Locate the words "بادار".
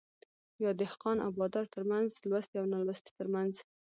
1.39-1.65